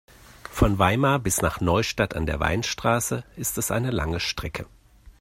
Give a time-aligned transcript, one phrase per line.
[0.49, 4.65] Von Weimar bis nach Neustadt an der Weinstraße ist es eine lange Strecke